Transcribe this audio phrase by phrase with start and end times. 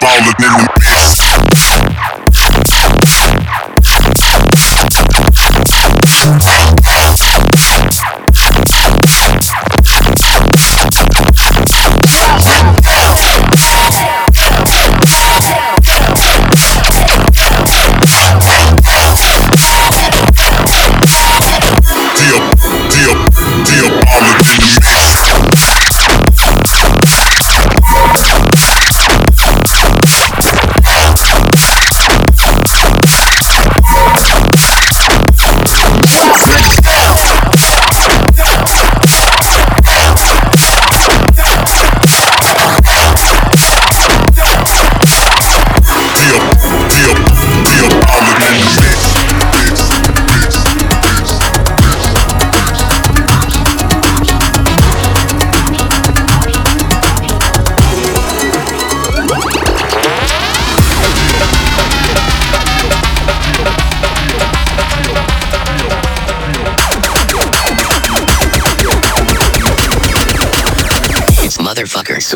[0.00, 1.15] baller in the mix.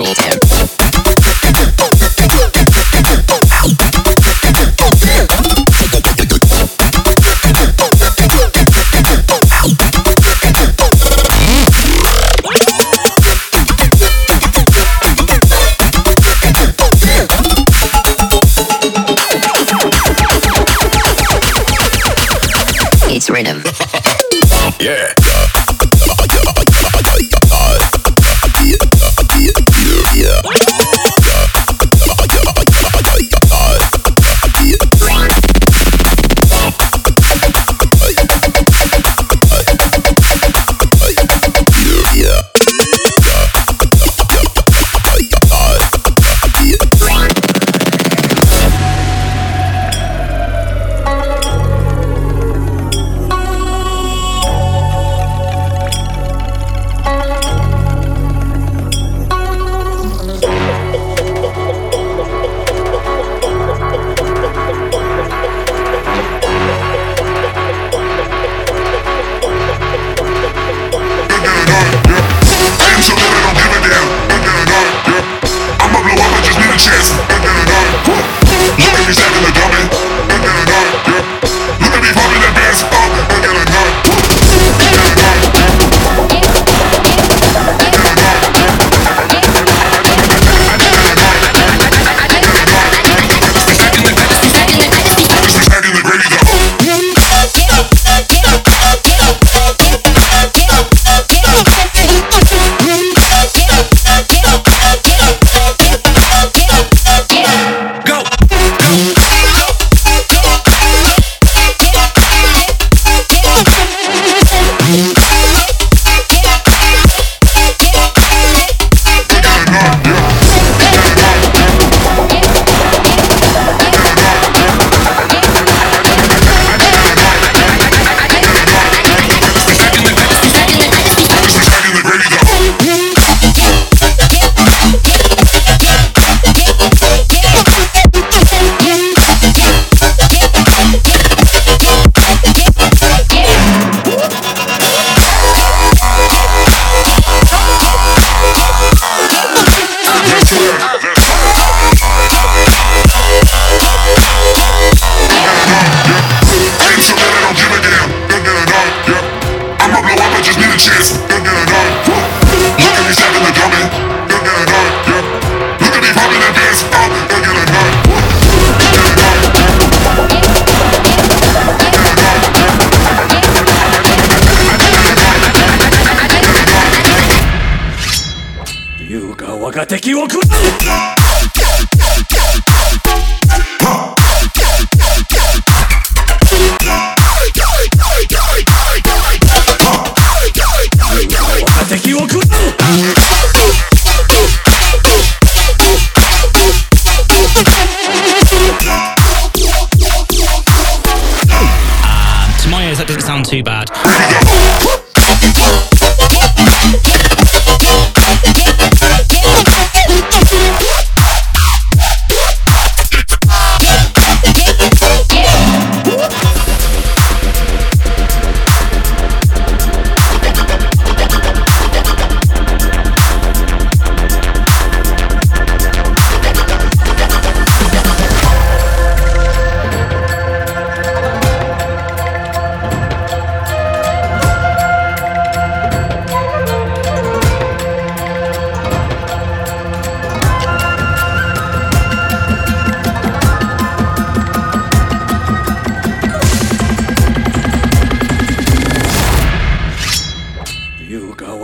[0.01, 0.40] Motherfucker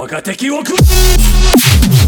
[0.07, 2.06] 我が敵を食う。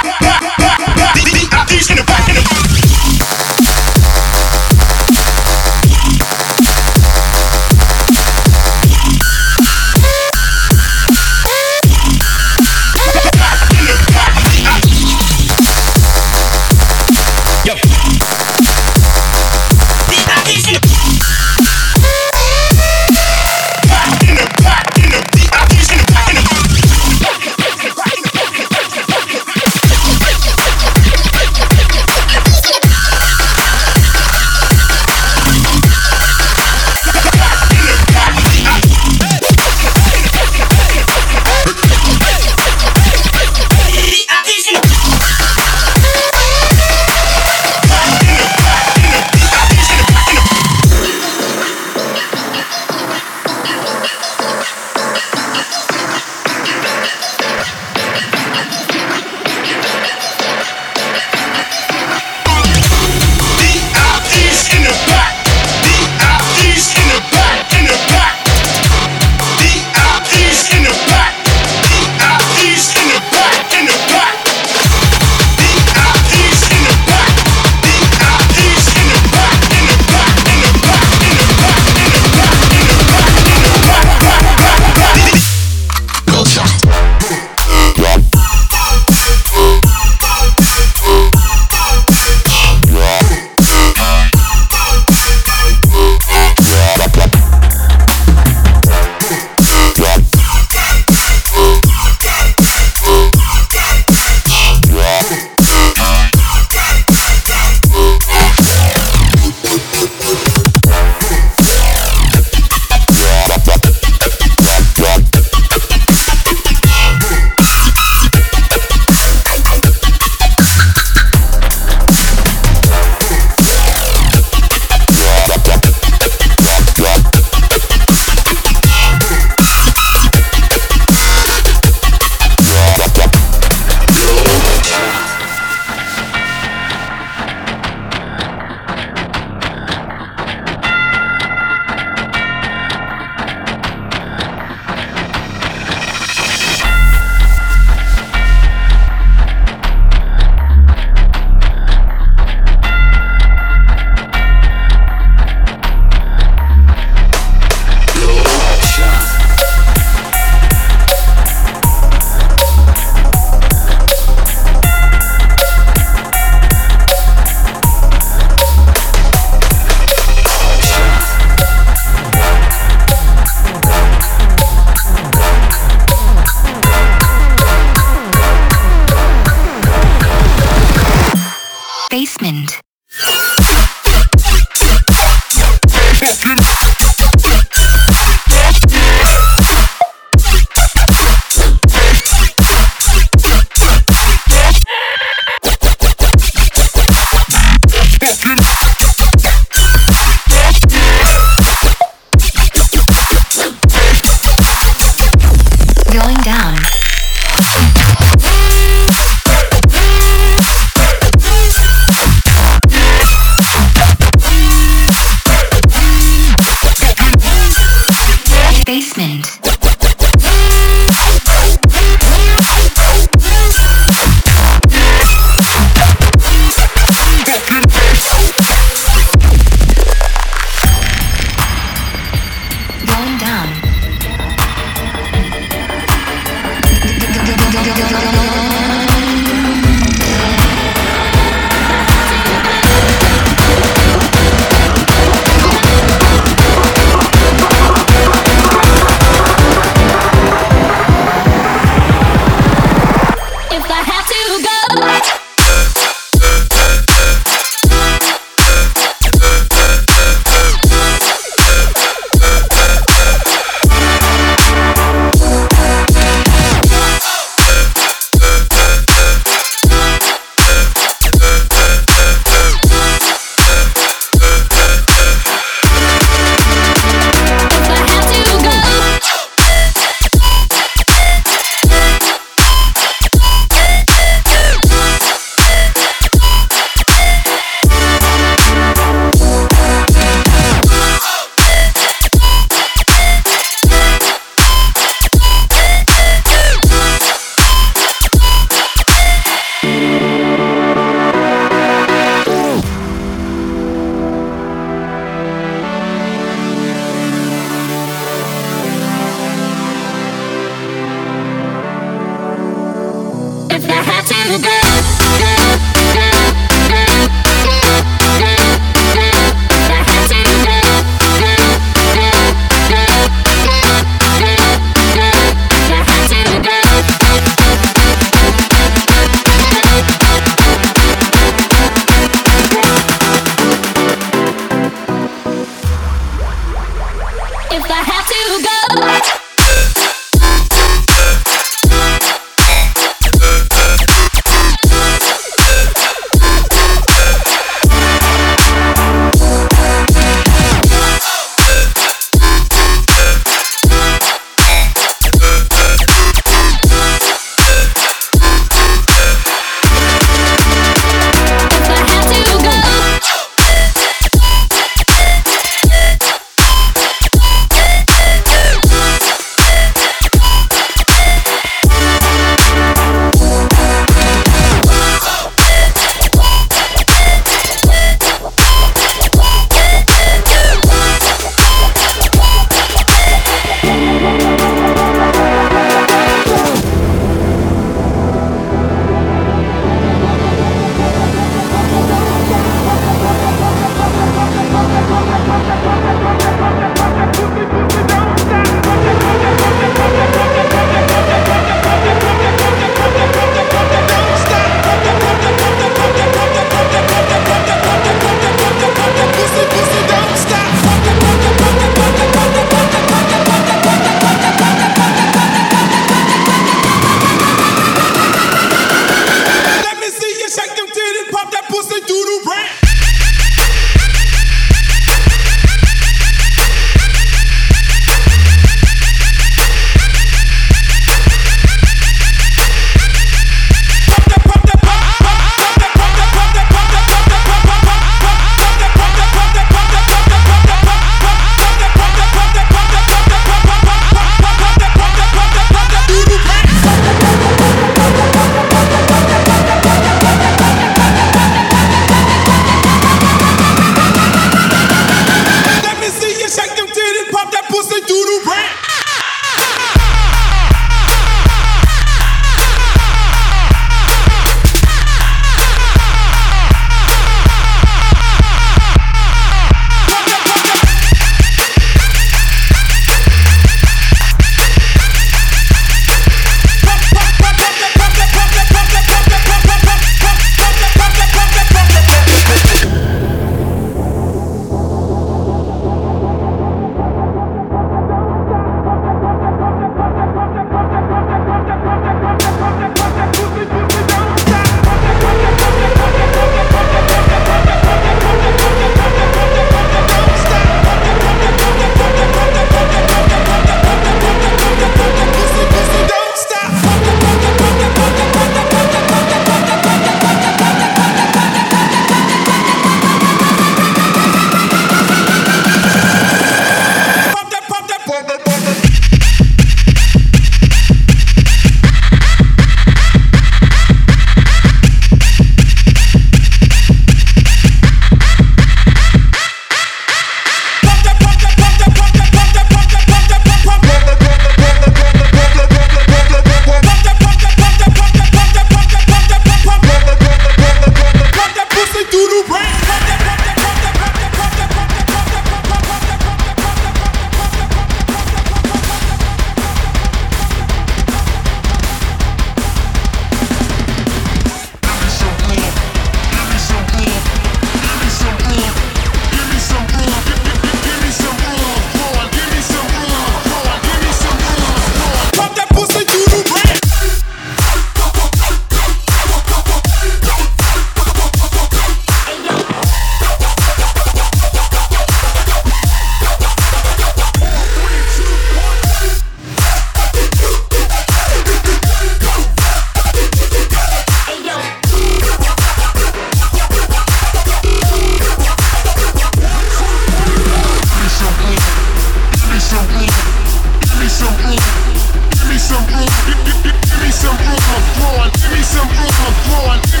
[598.71, 600.00] Throwing, give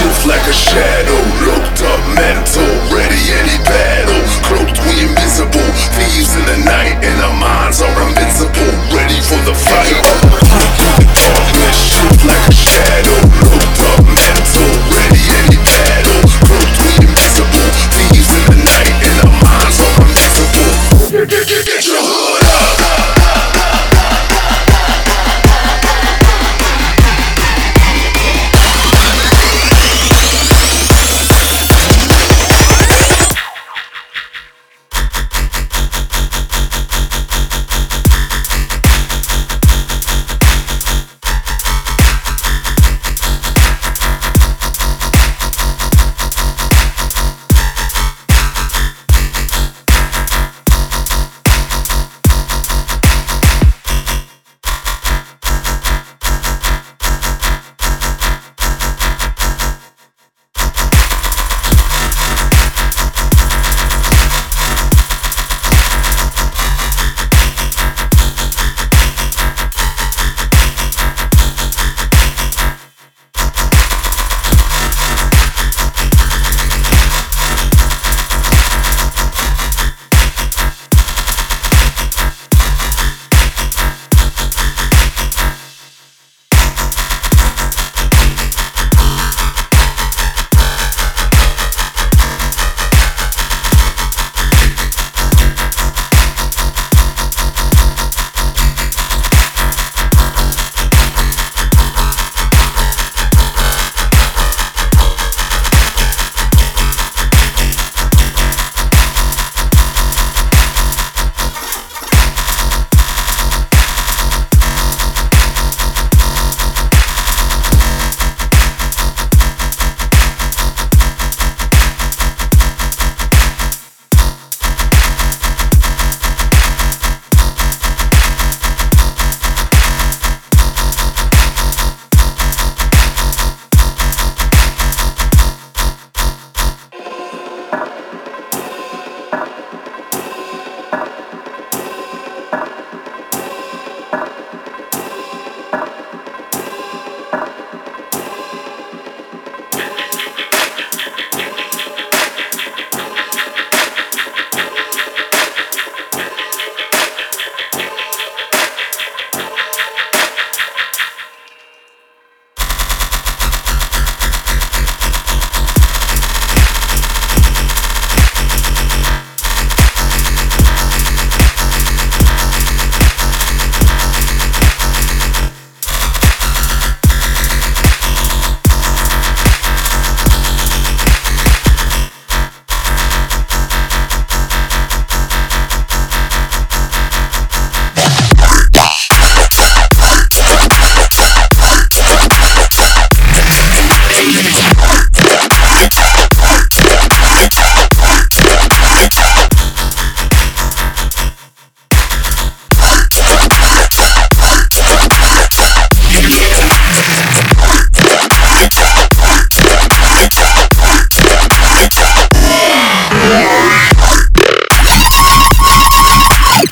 [0.00, 1.20] shift like a shadow.
[1.44, 4.22] Looked up mental, ready any battle.
[4.48, 5.68] Cloaked, we invisible.
[5.96, 8.72] Thieves in the night, and our minds are invincible.
[8.96, 10.00] Ready for the fight.
[11.20, 13.18] Darkness shift like a shadow.
[13.44, 15.49] Looked up mental, ready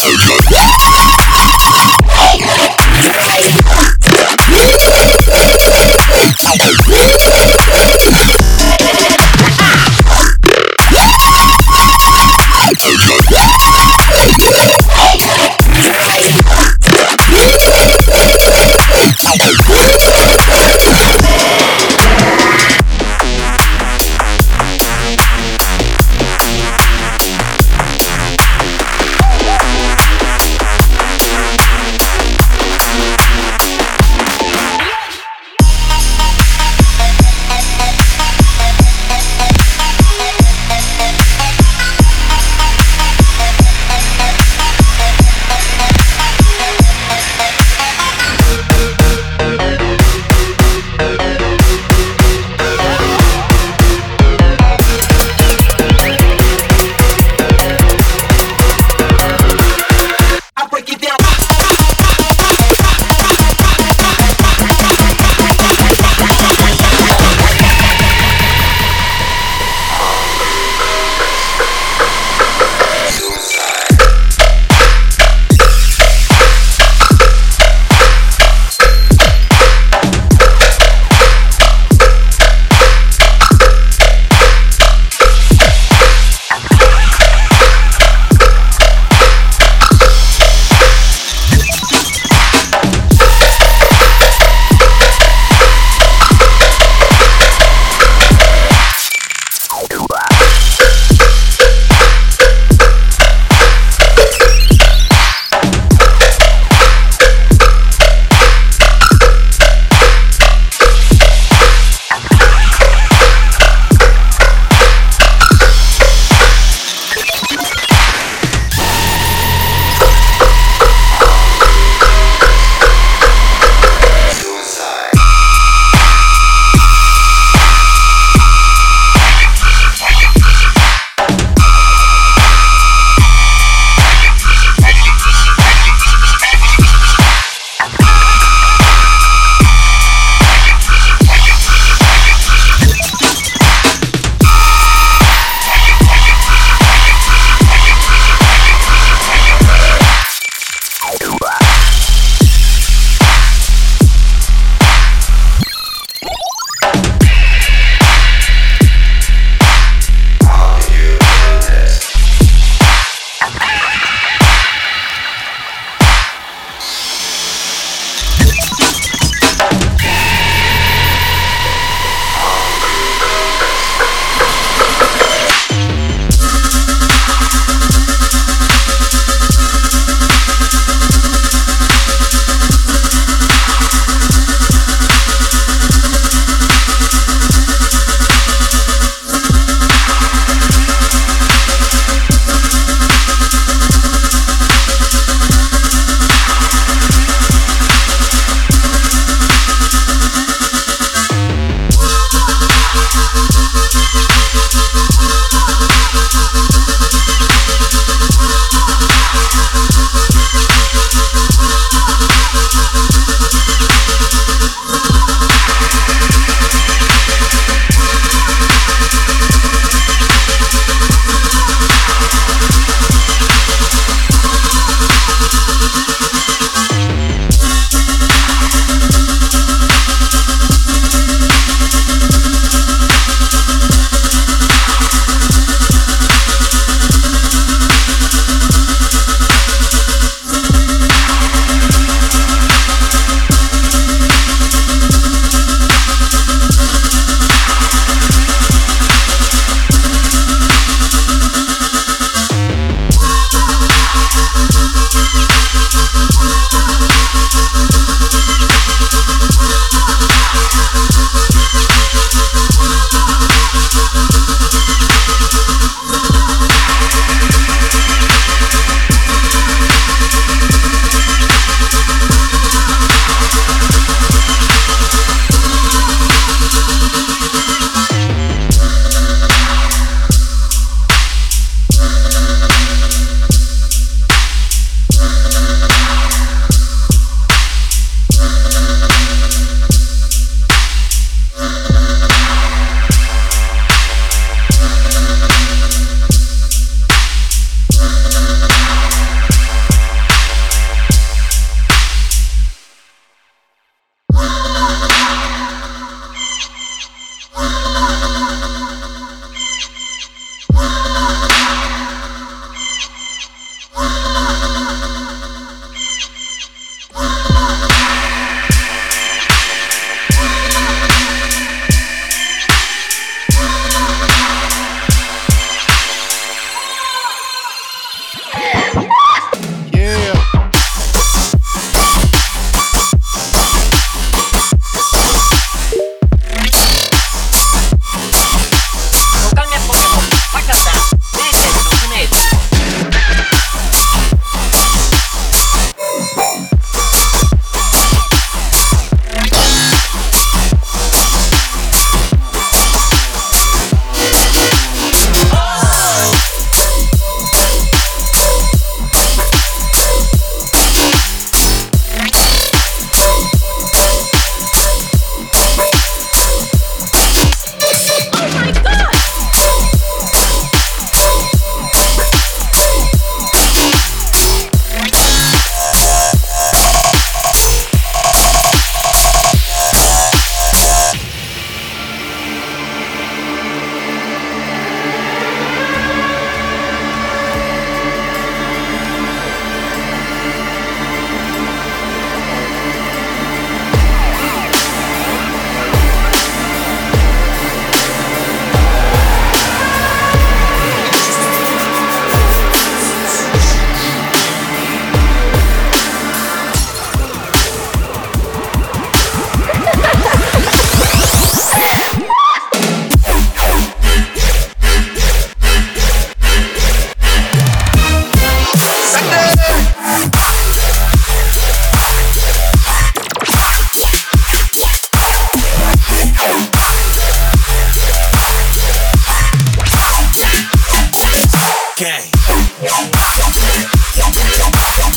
[0.09, 0.58] Culture.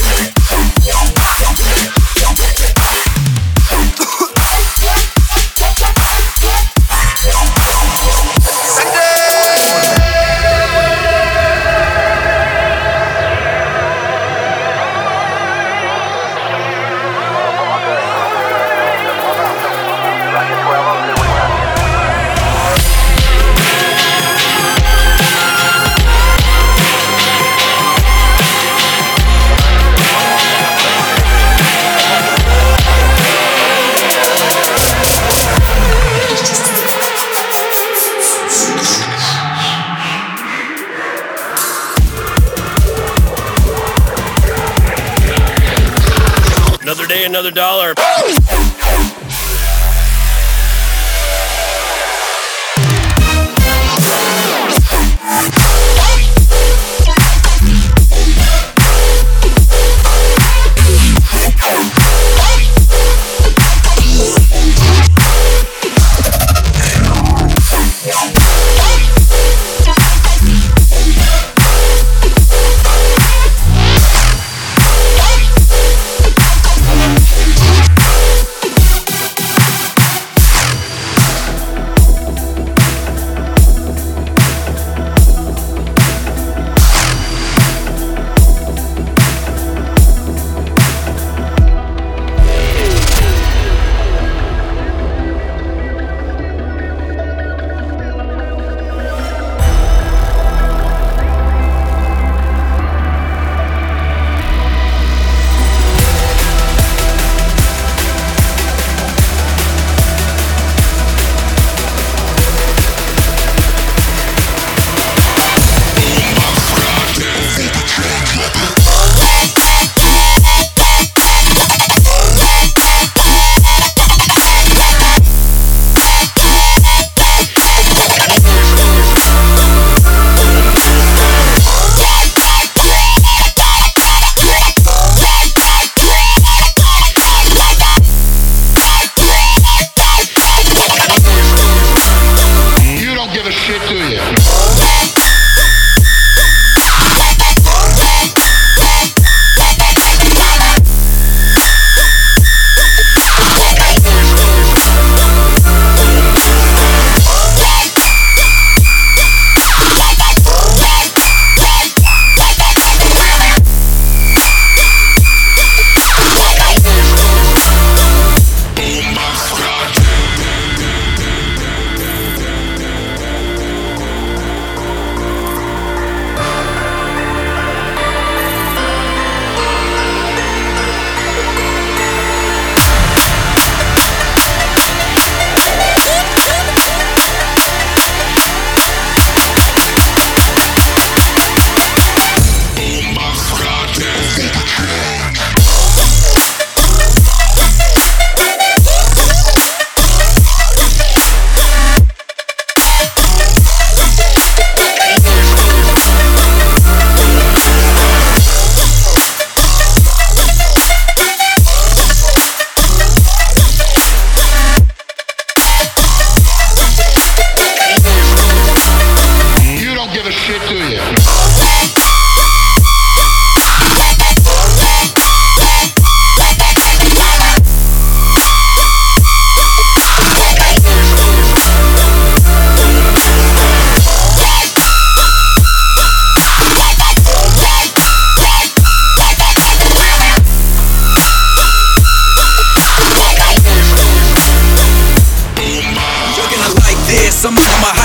[0.02, 0.31] Yeah.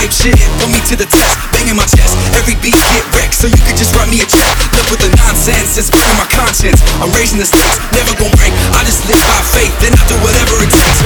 [0.07, 0.39] Hype shit.
[0.63, 2.15] Put me to the test, banging my chest.
[2.39, 4.55] Every beat get wrecked, so you could just write me a check.
[4.71, 6.79] Look with the nonsense, it's burning my conscience.
[7.03, 8.55] I'm raising the stakes, never gon' break.
[8.71, 11.03] I just live by faith, then I do whatever it takes.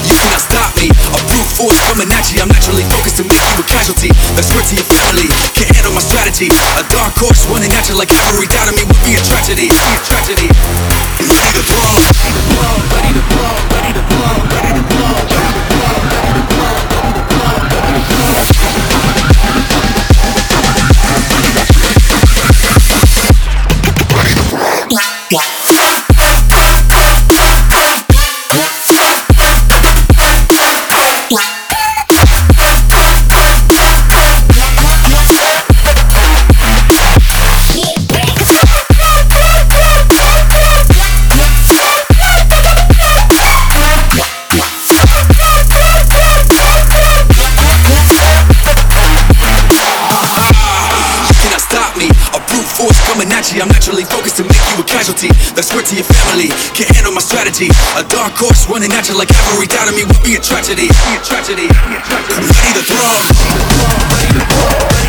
[0.00, 0.88] You cannot stop me.
[1.12, 2.40] A brute force coming at you.
[2.40, 4.08] I'm naturally focused to make you a casualty.
[4.32, 5.28] That's word to your family.
[5.52, 6.48] Can't handle my strategy.
[6.80, 8.48] A dark horse running at you like cavalry.
[8.48, 9.68] Doubting me would be a tragedy.
[9.68, 10.48] Be a tragedy.
[11.20, 12.00] Ready to brawl.
[12.00, 12.64] You
[18.16, 18.73] yeah.
[55.14, 55.54] Casualty.
[55.54, 56.48] That's word to your family.
[56.74, 57.68] Can't handle my strategy.
[57.96, 59.66] A dark horse running at you like every cavalry.
[59.66, 60.88] Doubting me would be a tragedy.
[60.88, 61.68] Be a tragedy.
[61.68, 62.46] Be a tragedy.
[62.46, 65.03] Ready to throw.